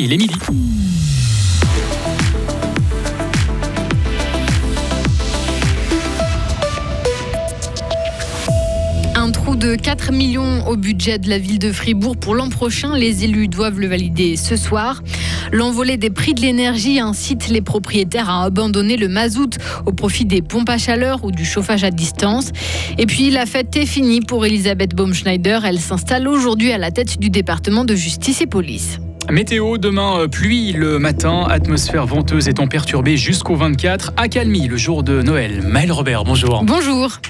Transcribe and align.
il 0.00 0.12
est 0.12 0.16
midi. 0.16 0.34
Un 9.16 9.30
trou 9.32 9.56
de 9.56 9.74
4 9.74 10.12
millions 10.12 10.66
au 10.68 10.76
budget 10.76 11.18
de 11.18 11.28
la 11.28 11.38
ville 11.38 11.58
de 11.58 11.72
Fribourg 11.72 12.16
pour 12.16 12.36
l'an 12.36 12.48
prochain. 12.48 12.96
Les 12.96 13.24
élus 13.24 13.48
doivent 13.48 13.80
le 13.80 13.88
valider 13.88 14.36
ce 14.36 14.56
soir. 14.56 15.02
L'envolée 15.50 15.96
des 15.96 16.10
prix 16.10 16.34
de 16.34 16.42
l'énergie 16.42 17.00
incite 17.00 17.48
les 17.48 17.60
propriétaires 17.60 18.30
à 18.30 18.44
abandonner 18.44 18.96
le 18.96 19.08
mazout 19.08 19.58
au 19.84 19.92
profit 19.92 20.26
des 20.26 20.42
pompes 20.42 20.68
à 20.68 20.78
chaleur 20.78 21.24
ou 21.24 21.32
du 21.32 21.44
chauffage 21.44 21.82
à 21.82 21.90
distance. 21.90 22.52
Et 22.98 23.06
puis 23.06 23.30
la 23.30 23.46
fête 23.46 23.74
est 23.76 23.86
finie 23.86 24.20
pour 24.20 24.46
Elisabeth 24.46 24.94
Baumschneider. 24.94 25.58
Elle 25.64 25.80
s'installe 25.80 26.28
aujourd'hui 26.28 26.70
à 26.70 26.78
la 26.78 26.92
tête 26.92 27.18
du 27.18 27.30
département 27.30 27.84
de 27.84 27.96
justice 27.96 28.40
et 28.40 28.46
police. 28.46 29.00
Météo, 29.30 29.76
demain 29.76 30.20
euh, 30.20 30.28
pluie 30.28 30.72
le 30.72 30.98
matin, 30.98 31.44
atmosphère 31.50 32.06
venteuse 32.06 32.48
étant 32.48 32.66
perturbée 32.66 33.18
jusqu'au 33.18 33.56
24, 33.56 34.14
accalmie 34.16 34.68
le 34.68 34.78
jour 34.78 35.02
de 35.02 35.20
Noël. 35.20 35.62
Maël 35.66 35.92
Robert, 35.92 36.24
bonjour. 36.24 36.64
Bonjour. 36.64 37.20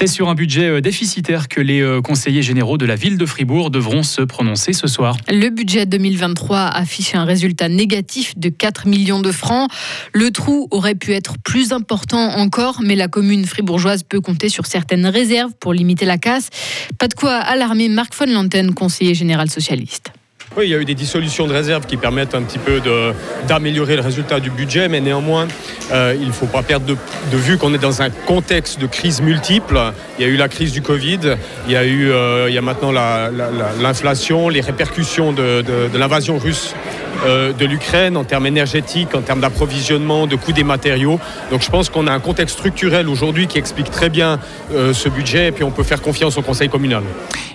C'est 0.00 0.06
sur 0.06 0.28
un 0.28 0.36
budget 0.36 0.68
euh, 0.68 0.80
déficitaire 0.80 1.48
que 1.48 1.60
les 1.60 1.80
euh, 1.80 2.00
conseillers 2.00 2.40
généraux 2.40 2.78
de 2.78 2.86
la 2.86 2.94
ville 2.94 3.18
de 3.18 3.26
Fribourg 3.26 3.72
devront 3.72 4.04
se 4.04 4.22
prononcer 4.22 4.72
ce 4.72 4.86
soir. 4.86 5.16
Le 5.28 5.48
budget 5.48 5.86
2023 5.86 6.56
affiche 6.56 7.16
un 7.16 7.24
résultat 7.24 7.68
négatif 7.68 8.38
de 8.38 8.48
4 8.48 8.86
millions 8.86 9.18
de 9.18 9.32
francs. 9.32 9.68
Le 10.12 10.30
trou 10.30 10.68
aurait 10.70 10.94
pu 10.94 11.14
être 11.14 11.34
plus 11.42 11.72
important 11.72 12.36
encore, 12.36 12.78
mais 12.80 12.94
la 12.94 13.08
commune 13.08 13.44
fribourgeoise 13.44 14.04
peut 14.04 14.20
compter 14.20 14.48
sur 14.48 14.66
certaines 14.66 15.06
réserves 15.06 15.50
pour 15.58 15.72
limiter 15.72 16.04
la 16.04 16.16
casse. 16.16 16.50
Pas 17.00 17.08
de 17.08 17.14
quoi 17.14 17.34
alarmer 17.34 17.88
Marc 17.88 18.14
von 18.14 18.32
Lanten, 18.32 18.74
conseiller 18.74 19.16
général 19.16 19.50
socialiste. 19.50 20.12
Oui, 20.56 20.66
il 20.66 20.70
y 20.70 20.74
a 20.74 20.78
eu 20.78 20.84
des 20.84 20.94
dissolutions 20.94 21.46
de 21.46 21.52
réserves 21.52 21.86
qui 21.86 21.96
permettent 21.96 22.34
un 22.34 22.42
petit 22.42 22.58
peu 22.58 22.80
d'améliorer 23.46 23.96
le 23.96 24.02
résultat 24.02 24.40
du 24.40 24.50
budget, 24.50 24.88
mais 24.88 25.00
néanmoins, 25.00 25.46
euh, 25.92 26.16
il 26.18 26.26
ne 26.26 26.32
faut 26.32 26.46
pas 26.46 26.62
perdre 26.62 26.86
de, 26.86 27.36
vue 27.36 27.58
qu'on 27.58 27.74
est 27.74 27.78
dans 27.78 28.02
un 28.02 28.10
contexte 28.10 28.80
de 28.80 28.86
crise 28.86 29.20
multiple. 29.20 29.78
Il 30.18 30.26
y 30.26 30.28
a 30.28 30.32
eu 30.32 30.36
la 30.36 30.48
crise 30.48 30.72
du 30.72 30.80
Covid, 30.82 31.36
il 31.66 31.72
y 31.72 31.76
a 31.76 31.84
eu 31.84 32.10
euh, 32.10 32.46
il 32.48 32.54
y 32.54 32.58
a 32.58 32.62
maintenant 32.62 32.92
l'inflation, 32.92 34.48
les 34.48 34.62
répercussions 34.62 35.32
de 35.32 35.96
l'invasion 35.96 36.38
russe 36.38 36.74
euh, 37.24 37.52
de 37.52 37.66
l'Ukraine 37.66 38.16
en 38.16 38.24
termes 38.24 38.46
énergétiques, 38.46 39.14
en 39.14 39.22
termes 39.22 39.40
d'approvisionnement, 39.40 40.26
de 40.26 40.36
coûts 40.36 40.52
des 40.52 40.64
matériaux. 40.64 41.18
Donc 41.50 41.62
je 41.62 41.70
pense 41.70 41.88
qu'on 41.88 42.06
a 42.06 42.12
un 42.12 42.20
contexte 42.20 42.56
structurel 42.56 43.08
aujourd'hui 43.08 43.46
qui 43.46 43.58
explique 43.58 43.90
très 43.90 44.08
bien 44.08 44.38
euh, 44.72 44.92
ce 44.92 45.08
budget 45.08 45.48
et 45.48 45.52
puis 45.52 45.64
on 45.64 45.70
peut 45.70 45.82
faire 45.82 46.00
confiance 46.00 46.38
au 46.38 46.42
Conseil 46.42 46.68
communal. 46.68 47.02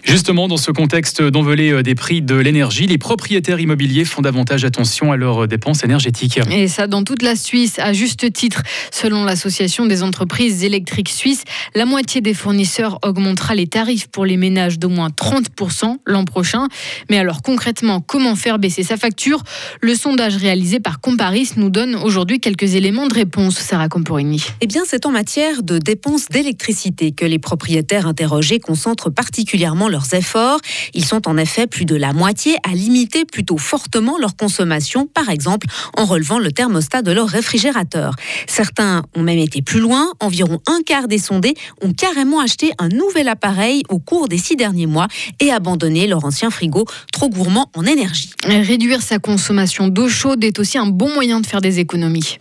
Justement, 0.03 0.50
dans 0.50 0.58
ce 0.58 0.72
contexte 0.72 1.22
d'envolée 1.22 1.72
euh, 1.72 1.81
des 1.81 1.95
prix 1.95 2.22
de 2.22 2.36
l'énergie, 2.36 2.88
les 2.88 2.97
propriétaires 2.97 3.61
immobiliers 3.61 4.03
font 4.03 4.22
davantage 4.22 4.66
attention 4.66 5.14
à 5.14 5.17
leurs 5.17 5.47
dépenses 5.47 5.84
énergétiques. 5.86 6.41
Et 6.52 6.67
ça 6.67 6.88
dans 6.88 7.03
toute 7.03 7.22
la 7.22 7.38
Suisse, 7.38 7.80
à 7.80 7.94
juste 7.94 8.34
titre. 8.34 8.64
Selon 8.91 9.23
l'Association 9.23 9.86
des 9.86 10.03
entreprises 10.03 10.64
électriques 10.66 11.09
suisses, 11.09 11.44
la 11.73 11.86
moitié 11.86 12.19
des 12.19 12.34
fournisseurs 12.34 13.00
augmentera 13.03 13.56
les 13.56 13.67
tarifs 13.67 14.08
pour 14.08 14.25
les 14.25 14.36
ménages 14.36 14.78
d'au 14.78 14.89
moins 14.89 15.09
30% 15.09 15.97
l'an 16.06 16.25
prochain. 16.25 16.67
Mais 17.09 17.17
alors 17.17 17.41
concrètement, 17.41 18.02
comment 18.02 18.36
faire 18.36 18.59
baisser 18.59 18.84
sa 18.84 18.97
facture? 18.97 19.44
Le 19.82 19.96
sondage 19.96 20.38
réalisé 20.38 20.80
par 20.80 21.02
Comparis 21.02 21.52
nous 21.58 21.70
donne 21.70 21.96
aujourd'hui 21.96 22.40
quelques 22.40 22.76
éléments 22.76 23.08
de 23.08 23.14
réponse, 23.14 23.56
Sarah 23.56 23.90
Camporini. 23.90 24.44
Eh 24.62 24.68
bien, 24.68 24.84
c'est 24.88 25.06
en 25.06 25.12
matière 25.12 25.62
de 25.62 25.78
dépenses 25.78 26.28
d'électricité 26.30 27.12
que 27.12 27.26
les 27.26 27.40
propriétaires 27.40 28.08
interrogés 28.08 28.59
concentrent 28.59 29.09
particulièrement 29.09 29.90
leurs 29.90 30.14
efforts. 30.14 30.59
Ils 30.94 31.06
sont 31.06 31.28
en 31.28 31.38
effet 31.38 31.68
plus 31.68 31.86
de 31.86 31.96
la 31.96 32.14
moitié 32.14 32.56
à 32.64 32.74
limiter 32.74 33.26
plutôt 33.26 33.58
fortement 33.58 34.18
leur 34.18 34.36
consommation, 34.36 35.06
par 35.06 35.30
exemple 35.30 35.68
en 35.98 36.06
relevant 36.06 36.40
le 36.40 36.52
thermostat 36.52 37.02
de 37.02 37.12
leur 37.12 37.28
réfrigérateur. 37.28 38.16
Certains 38.48 39.04
ont 39.16 39.24
même 39.24 39.40
été 39.40 39.62
plus 39.62 39.80
loin. 39.80 40.12
Environ 40.19 40.62
un 40.68 40.80
quart 40.86 41.08
des 41.08 41.18
sondés 41.18 41.53
ont 41.81 41.94
carrément 41.94 42.40
acheté 42.40 42.72
un 42.80 42.90
nouvel 42.90 43.28
appareil 43.28 43.84
au 43.90 44.00
cours 44.00 44.28
des 44.28 44.38
six 44.38 44.56
derniers 44.56 44.88
mois 44.88 45.08
et 45.40 45.52
abandonné 45.52 46.08
leur 46.08 46.25
ancien 46.25 46.50
frigo 46.50 46.86
trop 47.12 47.30
gourmand 47.30 47.69
en 47.75 47.86
énergie. 47.86 48.31
Réduire 48.46 49.02
sa 49.02 49.19
consommation 49.19 49.43
d'eau 49.90 50.08
chaude 50.08 50.44
est 50.44 50.59
aussi 50.59 50.78
un 50.78 50.86
bon 50.86 51.14
moyen 51.14 51.42
de 51.42 51.46
faire 51.46 51.62
des 51.62 51.80
économies. 51.80 52.38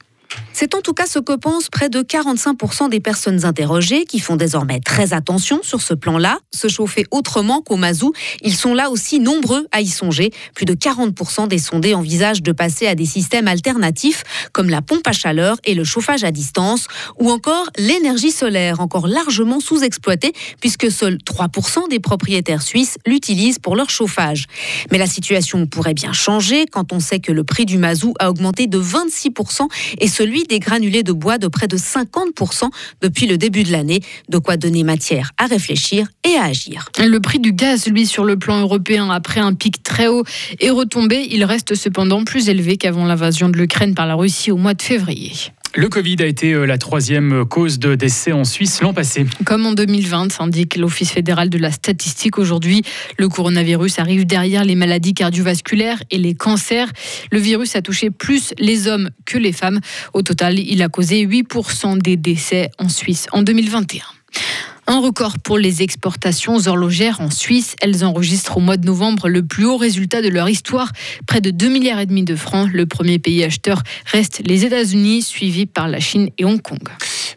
C'est 0.55 0.75
en 0.75 0.83
tout 0.83 0.93
cas 0.93 1.07
ce 1.07 1.19
que 1.19 1.35
pensent 1.35 1.71
près 1.71 1.89
de 1.89 2.03
45% 2.03 2.91
des 2.91 3.01
personnes 3.01 3.45
interrogées 3.45 4.05
qui 4.05 4.19
font 4.19 4.37
désormais 4.37 4.81
très 4.81 5.15
attention 5.15 5.61
sur 5.63 5.81
ce 5.81 5.95
plan-là. 5.95 6.39
Se 6.53 6.69
chauffer 6.69 7.07
autrement 7.11 7.63
qu'au 7.63 7.77
mazou, 7.77 8.13
ils 8.43 8.55
sont 8.55 8.75
là 8.75 8.91
aussi 8.91 9.19
nombreux 9.19 9.67
à 9.73 9.81
y 9.81 9.89
songer. 9.89 10.31
Plus 10.55 10.67
de 10.67 10.75
40% 10.75 11.49
des 11.49 11.59
sondés 11.59 11.95
envisagent 11.95 12.43
de 12.43 12.53
passer 12.53 12.87
à 12.87 12.95
des 12.95 13.07
systèmes 13.07 13.49
alternatifs 13.49 14.25
comme 14.53 14.69
la 14.69 14.83
pompe 14.83 15.07
à 15.07 15.13
chaleur 15.13 15.57
et 15.65 15.75
le 15.75 15.85
chauffage 15.85 16.23
à 16.23 16.31
distance 16.31 16.87
ou 17.19 17.31
encore 17.31 17.71
l'énergie 17.79 18.31
solaire, 18.31 18.81
encore 18.81 19.07
largement 19.07 19.59
sous-exploitée 19.59 20.33
puisque 20.61 20.91
seuls 20.91 21.17
3% 21.17 21.89
des 21.89 21.99
propriétaires 21.99 22.63
suisses 22.63 22.99
l'utilisent 23.07 23.59
pour 23.59 23.75
leur 23.75 23.89
chauffage. 23.89 24.47
Mais 24.91 24.99
la 24.99 25.07
situation 25.07 25.67
pourrait 25.67 25.95
bien 25.95 26.13
changer 26.13 26.67
quand 26.71 26.93
on 26.93 27.01
sait 27.01 27.21
que 27.21 27.33
le 27.33 27.43
prix 27.43 27.65
du 27.65 27.79
mazou 27.79 28.13
a 28.19 28.29
augmenté 28.29 28.67
de 28.67 28.81
26% 28.81 29.69
et 29.99 30.09
celui 30.09 30.42
des 30.45 30.59
granulés 30.59 31.03
de 31.03 31.13
bois 31.13 31.39
de 31.39 31.49
près 31.49 31.69
de 31.69 31.77
50% 31.77 32.69
depuis 33.01 33.27
le 33.27 33.39
début 33.39 33.65
de 33.65 33.73
l'année. 33.73 34.01
De 34.29 34.39
quoi 34.39 34.57
donner 34.57 34.85
matière 34.85 35.33
à 35.39 35.47
réfléchir 35.47 36.09
et 36.25 36.37
à 36.37 36.45
agir. 36.45 36.89
Le 36.99 37.19
prix 37.21 37.39
du 37.39 37.53
gaz, 37.53 37.87
lui, 37.87 38.07
sur 38.07 38.25
le 38.25 38.37
plan 38.37 38.61
européen, 38.61 39.11
après 39.11 39.41
un 39.41 39.55
pic 39.55 39.83
très 39.83 40.09
haut, 40.09 40.25
est 40.61 40.71
retombé. 40.71 41.27
Il 41.31 41.45
reste 41.45 41.75
cependant 41.75 42.25
plus 42.25 42.49
élevé 42.49 42.77
qu'avant 42.77 43.05
l'invasion 43.05 43.49
de 43.49 43.57
l'Ukraine 43.57 43.95
par 43.95 44.07
la 44.07 44.15
Russie 44.15 44.51
au 44.51 44.57
mois 44.57 44.75
de 44.75 44.83
février. 44.83 45.33
Le 45.75 45.89
Covid 45.89 46.17
a 46.21 46.27
été 46.27 46.53
euh, 46.53 46.67
la 46.67 46.77
troisième 46.77 47.47
cause 47.47 47.79
de 47.79 47.95
décès 47.95 48.33
en 48.33 48.45
Suisse 48.45 48.83
l'an 48.83 48.93
passé. 48.93 49.25
Comme 49.47 49.65
en 49.65 49.73
2020, 49.73 50.39
indique 50.41 50.77
l'Office 50.77 51.11
fédéral 51.11 51.49
de 51.49 51.57
la 51.57 51.71
statistique 51.71 52.39
aujourd'hui, 52.39 52.83
le 53.19 53.31
coronavirus 53.31 53.99
arrive 53.99 54.27
derrière 54.27 54.65
les 54.65 54.75
maladies 54.75 55.15
cardiovasculaires 55.15 56.03
et 56.11 56.19
les 56.19 56.35
cancers. 56.35 56.93
Le 57.31 57.39
virus 57.39 57.75
a 57.75 57.81
touché 57.81 58.11
plus 58.11 58.53
les 58.59 58.87
hommes 58.87 59.11
que 59.25 59.39
les 59.39 59.53
femmes. 59.53 59.81
Au 60.13 60.21
total, 60.21 60.59
il 60.59 60.83
a 60.83 60.91
causé 60.91 61.27
8% 61.27 61.99
des 62.03 62.19
décès 62.19 62.71
en 62.79 62.91
Suisse 62.91 63.27
en 63.33 63.43
2021. 63.43 64.03
Un 64.93 65.01
record 65.01 65.39
pour 65.39 65.57
les 65.57 65.81
exportations 65.81 66.59
horlogères 66.67 67.23
en 67.23 67.31
Suisse. 67.31 67.77
Elles 67.81 68.05
enregistrent 68.05 68.59
au 68.59 68.61
mois 68.61 68.77
de 68.77 68.85
novembre 68.85 69.31
le 69.31 69.43
plus 69.43 69.65
haut 69.65 69.79
résultat 69.79 70.21
de 70.21 70.29
leur 70.29 70.51
histoire, 70.51 70.93
près 71.27 71.41
de 71.41 71.51
2 71.51 71.71
milliards 71.71 71.99
et 71.99 72.05
demi 72.05 72.25
de 72.25 72.37
francs. 72.37 72.69
Le 72.71 72.85
premier 72.85 73.19
pays 73.19 73.43
acheteur 73.43 73.83
reste 74.05 74.43
les 74.45 74.67
États-Unis, 74.67 75.23
suivi 75.23 75.65
par 75.65 75.89
la 75.89 75.99
Chine 75.99 76.29
et 76.37 76.45
Hong 76.45 76.61
Kong. 76.61 76.79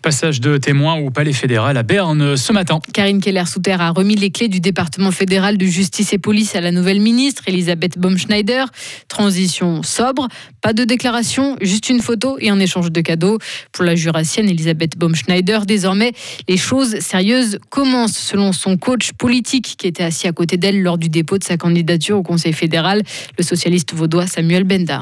Passage 0.06 0.40
de 0.40 0.60
témoins 0.60 0.94
au 1.00 1.10
Palais 1.10 1.34
fédéral 1.34 1.78
à 1.78 1.82
Berne 1.82 2.38
ce 2.38 2.54
matin. 2.54 2.80
Karine 2.94 3.20
Keller-Souter 3.20 3.78
a 3.80 3.90
remis 3.90 4.16
les 4.16 4.30
clés 4.30 4.48
du 4.48 4.60
département 4.60 5.10
fédéral 5.10 5.58
de 5.58 5.66
justice 5.66 6.14
et 6.14 6.20
police 6.20 6.56
à 6.56 6.62
la 6.62 6.70
nouvelle 6.70 7.00
ministre, 7.00 7.42
Elisabeth 7.48 7.98
Baumschneider. 7.98 8.66
Transition 9.08 9.82
sobre, 9.82 10.28
pas 10.62 10.74
de 10.74 10.84
déclaration, 10.84 11.58
juste 11.60 11.90
une 11.90 12.02
photo 12.02 12.38
et 12.40 12.52
un 12.52 12.60
échange 12.60 12.92
de 12.92 13.02
cadeaux. 13.02 13.40
Pour 13.72 13.84
la 13.84 13.96
jurassienne 13.96 14.48
Elisabeth 14.48 14.96
Baumschneider, 14.96 15.62
désormais, 15.66 16.12
les 16.48 16.58
choses 16.58 17.00
sérieuses 17.00 17.58
commencent 17.72 18.16
selon 18.16 18.54
son 18.54 18.78
coach 18.78 19.12
politique 19.14 19.74
qui 19.76 19.88
était 19.88 20.04
assis 20.04 20.28
à 20.28 20.34
côté 20.34 20.58
d'elle 20.58 20.84
lors 20.84 21.00
du 21.00 21.10
dépôt 21.10 21.40
de 21.40 21.44
sa 21.44 21.58
candidature 21.58 22.20
au 22.20 22.24
Conseil 22.24 22.54
fédéral, 22.54 23.02
le 23.40 23.44
socialiste 23.44 23.96
vaudois 23.96 24.28
Samuel 24.28 24.66
Benda 24.66 25.02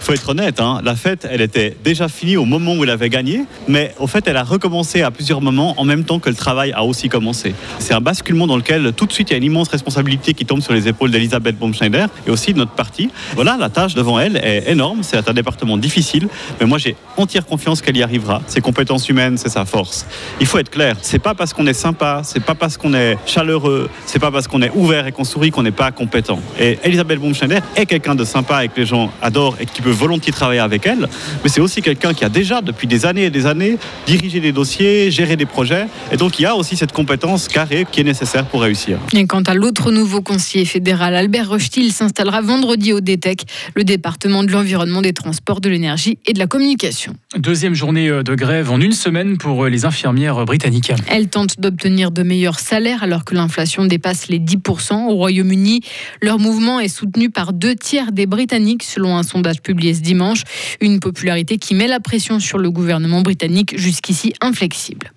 faut 0.00 0.12
être 0.12 0.28
honnête, 0.28 0.60
hein, 0.60 0.80
la 0.84 0.96
fête, 0.96 1.26
elle 1.30 1.40
était 1.40 1.76
déjà 1.84 2.08
finie 2.08 2.36
au 2.36 2.44
moment 2.44 2.74
où 2.74 2.84
elle 2.84 2.90
avait 2.90 3.10
gagné, 3.10 3.44
mais 3.68 3.94
au 3.98 4.06
fait, 4.06 4.26
elle 4.26 4.36
a 4.36 4.44
recommencé 4.44 5.02
à 5.02 5.10
plusieurs 5.10 5.40
moments 5.40 5.74
en 5.78 5.84
même 5.84 6.04
temps 6.04 6.18
que 6.18 6.28
le 6.28 6.34
travail 6.34 6.72
a 6.72 6.84
aussi 6.84 7.08
commencé. 7.08 7.54
C'est 7.78 7.94
un 7.94 8.00
basculement 8.00 8.46
dans 8.46 8.56
lequel 8.56 8.92
tout 8.94 9.06
de 9.06 9.12
suite 9.12 9.30
il 9.30 9.32
y 9.32 9.34
a 9.34 9.38
une 9.38 9.44
immense 9.44 9.68
responsabilité 9.68 10.34
qui 10.34 10.46
tombe 10.46 10.60
sur 10.60 10.72
les 10.72 10.88
épaules 10.88 11.10
d'Elisabeth 11.10 11.58
Baumschneider 11.58 12.06
et 12.26 12.30
aussi 12.30 12.52
de 12.52 12.58
notre 12.58 12.72
parti. 12.72 13.10
Voilà, 13.34 13.56
la 13.58 13.68
tâche 13.68 13.94
devant 13.94 14.18
elle 14.18 14.36
est 14.36 14.70
énorme, 14.70 15.02
c'est 15.02 15.28
un 15.28 15.32
département 15.32 15.76
difficile, 15.76 16.28
mais 16.60 16.66
moi 16.66 16.78
j'ai 16.78 16.96
entière 17.16 17.44
confiance 17.44 17.82
qu'elle 17.82 17.96
y 17.96 18.02
arrivera. 18.02 18.42
Ses 18.46 18.60
compétences 18.60 19.08
humaines, 19.08 19.36
c'est 19.36 19.48
sa 19.48 19.64
force. 19.64 20.06
Il 20.40 20.46
faut 20.46 20.58
être 20.58 20.70
clair, 20.70 20.96
c'est 21.02 21.18
pas 21.18 21.34
parce 21.34 21.52
qu'on 21.52 21.66
est 21.66 21.74
sympa, 21.74 22.22
c'est 22.24 22.42
pas 22.42 22.54
parce 22.54 22.76
qu'on 22.76 22.94
est 22.94 23.18
chaleureux, 23.26 23.90
c'est 24.06 24.18
pas 24.18 24.30
parce 24.30 24.48
qu'on 24.48 24.62
est 24.62 24.72
ouvert 24.74 25.06
et 25.06 25.12
qu'on 25.12 25.24
sourit 25.24 25.50
qu'on 25.50 25.62
n'est 25.62 25.70
pas 25.70 25.90
compétent. 25.92 26.40
Et 26.58 26.78
Elisabeth 26.84 27.20
Baumschneider 27.20 27.60
est 27.76 27.86
quelqu'un 27.86 28.14
de 28.14 28.24
sympa 28.24 28.64
et 28.64 28.68
que 28.68 28.80
les 28.80 28.86
gens 28.86 29.10
adorent 29.20 29.56
et 29.60 29.66
qui 29.66 29.82
peut 29.82 29.89
volontiers 29.92 30.32
travailler 30.32 30.60
avec 30.60 30.86
elle, 30.86 31.08
mais 31.42 31.48
c'est 31.48 31.60
aussi 31.60 31.82
quelqu'un 31.82 32.14
qui 32.14 32.24
a 32.24 32.28
déjà, 32.28 32.60
depuis 32.60 32.86
des 32.86 33.06
années 33.06 33.24
et 33.24 33.30
des 33.30 33.46
années, 33.46 33.78
dirigé 34.06 34.40
des 34.40 34.52
dossiers, 34.52 35.10
géré 35.10 35.36
des 35.36 35.46
projets, 35.46 35.86
et 36.12 36.16
donc 36.16 36.38
il 36.38 36.42
y 36.42 36.46
a 36.46 36.54
aussi 36.56 36.76
cette 36.76 36.92
compétence 36.92 37.48
carrée 37.48 37.86
qui 37.90 38.00
est 38.00 38.04
nécessaire 38.04 38.46
pour 38.46 38.62
réussir. 38.62 38.98
Et 39.12 39.26
quant 39.26 39.42
à 39.42 39.54
l'autre 39.54 39.90
nouveau 39.90 40.20
conseiller 40.20 40.64
fédéral, 40.64 41.14
Albert 41.14 41.48
Rochetil, 41.50 41.90
s'installera 41.92 42.40
vendredi 42.40 42.92
au 42.92 43.00
DTEC, 43.00 43.44
le 43.74 43.84
département 43.84 44.44
de 44.44 44.52
l'environnement, 44.52 45.02
des 45.02 45.12
transports, 45.12 45.60
de 45.60 45.68
l'énergie 45.68 46.18
et 46.26 46.32
de 46.32 46.38
la 46.38 46.46
communication. 46.46 47.14
Deuxième 47.36 47.74
journée 47.74 48.08
euh, 48.08 48.22
de 48.22 48.34
grève 48.34 48.70
en 48.70 48.80
une 48.80 48.92
semaine 48.92 49.38
pour 49.38 49.64
euh, 49.64 49.68
les 49.68 49.84
infirmières 49.84 50.44
britanniques. 50.44 50.92
Elles 51.08 51.28
tentent 51.28 51.60
d'obtenir 51.60 52.10
de 52.10 52.22
meilleurs 52.22 52.58
salaires 52.58 53.02
alors 53.02 53.24
que 53.24 53.34
l'inflation 53.34 53.84
dépasse 53.84 54.28
les 54.28 54.38
10% 54.38 55.08
au 55.08 55.14
Royaume-Uni. 55.14 55.80
Leur 56.22 56.38
mouvement 56.38 56.80
est 56.80 56.88
soutenu 56.88 57.30
par 57.30 57.52
deux 57.52 57.74
tiers 57.74 58.12
des 58.12 58.26
Britanniques 58.26 58.82
selon 58.82 59.16
un 59.16 59.22
sondage 59.22 59.60
publié 59.80 59.94
ce 59.94 60.02
dimanche. 60.02 60.42
Une 60.82 61.00
popularité 61.00 61.56
qui 61.56 61.74
met 61.74 61.88
la 61.88 62.00
pression 62.00 62.38
sur 62.38 62.58
le 62.58 62.70
gouvernement 62.70 63.22
britannique 63.22 63.78
jusqu'ici 63.78 64.34
inflexible. 64.42 65.10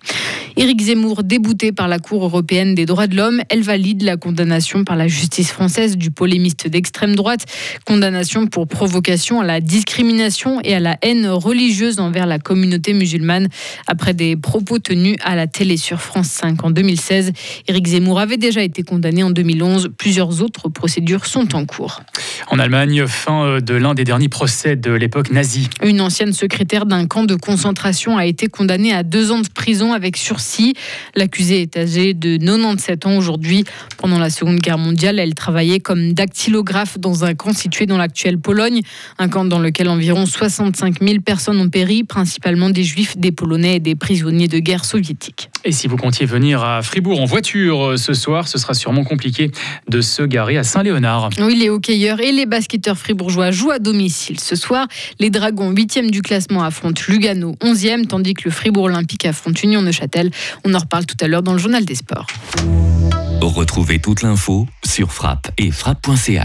Éric 0.56 0.82
Zemmour, 0.82 1.24
débouté 1.24 1.74
par 1.74 1.90
la 1.90 2.00
Cour 2.00 2.24
européenne 2.24 2.74
des 2.76 2.86
droits 2.86 3.08
de 3.08 3.18
l'homme, 3.18 3.42
elle 3.50 3.62
valide 3.62 4.04
la 4.04 4.16
condamnation 4.16 4.86
par 4.86 4.96
la 4.96 5.10
justice 5.10 5.52
française 5.52 5.98
du 5.98 6.12
polémiste 6.12 6.70
d'extrême 6.70 7.16
droite. 7.16 7.46
Condamnation 7.86 8.48
pour 8.48 8.68
provocation 8.68 9.42
à 9.42 9.46
la 9.46 9.60
discrimination 9.60 10.62
et 10.64 10.76
à 10.76 10.80
la 10.80 10.98
haine 11.02 11.28
religieuse 11.28 12.00
envers 12.00 12.26
la 12.26 12.40
communauté 12.40 12.94
musulmane. 12.94 13.50
Après 13.88 14.14
des 14.14 14.38
propos 14.38 14.80
tenus 14.80 15.18
à 15.26 15.36
la 15.36 15.48
télé 15.48 15.76
sur 15.76 16.00
France 16.00 16.28
5 16.28 16.64
en 16.64 16.72
2016, 16.72 17.34
Éric 17.68 17.88
Zemmour 17.88 18.20
avait 18.20 18.38
déjà 18.38 18.62
été 18.62 18.84
condamné 18.84 19.24
en 19.24 19.32
2011. 19.32 19.90
Plusieurs 19.98 20.42
autres 20.42 20.70
procédures 20.70 21.26
sont 21.26 21.54
en 21.54 21.66
cours. 21.66 22.02
En 22.48 22.60
Allemagne, 22.60 23.08
fin 23.08 23.44
euh, 23.44 23.60
de 23.60 23.74
l'un 23.74 23.94
des 23.94 24.04
derniers 24.04 24.30
procès 24.30 24.43
de 24.44 24.92
l'époque 24.92 25.32
nazie. 25.32 25.70
Une 25.82 26.02
ancienne 26.02 26.34
secrétaire 26.34 26.86
d'un 26.86 27.08
camp 27.08 27.24
de 27.24 27.36
concentration 27.36 28.18
a 28.18 28.26
été 28.26 28.48
condamnée 28.48 28.92
à 28.92 29.04
deux 29.04 29.32
ans 29.32 29.40
de 29.40 29.48
prison 29.48 29.94
avec 29.94 30.18
sursis. 30.18 30.74
L'accusée 31.16 31.62
est 31.62 31.78
âgée 31.78 32.14
de 32.14 32.36
97 32.36 33.06
ans 33.06 33.16
aujourd'hui. 33.16 33.64
Pendant 33.98 34.20
la 34.20 34.30
Seconde 34.30 34.60
Guerre 34.60 34.78
mondiale, 34.78 35.20
elle 35.20 35.34
travaillait 35.34 35.80
comme 35.80 36.12
dactylographe 36.12 37.00
dans 37.00 37.24
un 37.24 37.36
camp 37.36 37.54
situé 37.54 37.86
dans 37.86 37.98
l'actuelle 37.98 38.38
Pologne, 38.38 38.82
un 39.18 39.30
camp 39.30 39.46
dans 39.46 39.60
lequel 39.60 39.88
environ 39.88 40.26
65 40.26 41.02
000 41.02 41.22
personnes 41.22 41.62
ont 41.62 41.70
péri, 41.70 42.04
principalement 42.04 42.70
des 42.70 42.84
juifs, 42.84 43.18
des 43.18 43.32
polonais 43.32 43.78
et 43.78 43.80
des 43.80 43.96
prisonniers 43.96 44.50
de 44.50 44.60
guerre 44.60 44.84
soviétiques. 44.84 45.53
Et 45.66 45.72
si 45.72 45.88
vous 45.88 45.96
comptiez 45.96 46.26
venir 46.26 46.64
à 46.64 46.82
Fribourg 46.82 47.22
en 47.22 47.26
voiture 47.26 47.92
euh, 47.92 47.98
ce 47.98 48.14
soir, 48.14 48.48
ce 48.48 48.58
sera 48.58 48.74
sûrement 48.74 49.04
compliqué 49.04 49.52
de 49.88 50.02
se 50.02 50.24
garer 50.24 50.58
à 50.58 50.64
Saint-Léonard. 50.64 51.30
Oui, 51.40 51.56
les 51.56 51.70
hockeyeurs 51.70 52.20
et 52.20 52.32
les 52.32 52.46
basketteurs 52.46 52.98
fribourgeois 52.98 53.52
jouent 53.52 53.72
à 53.72 53.80
domicile. 53.80 54.40
Ce 54.40 54.56
soir, 54.56 54.88
les 55.20 55.30
Dragons 55.30 55.72
8e 55.72 56.10
du 56.10 56.22
classement 56.22 56.64
affrontent 56.64 57.02
Lugano 57.08 57.56
11e, 57.62 58.08
tandis 58.08 58.34
que 58.34 58.44
le 58.46 58.52
Fribourg 58.52 58.86
Olympique 58.86 59.26
affronte 59.26 59.62
Union 59.64 59.82
Neuchâtel. 59.82 60.32
On 60.66 60.74
en 60.74 60.80
reparle 60.80 61.06
tout 61.06 61.18
à 61.22 61.28
l'heure 61.28 61.44
dans 61.44 61.54
le 61.54 61.60
journal 61.60 61.86
des 61.86 61.96
sports. 61.96 62.28
Retrouvez 63.42 64.00
toute 64.00 64.22
l'info 64.22 64.68
sur 64.86 65.12
frappe 65.12 65.52
et 65.58 65.70
frappe.ch. 65.70 66.42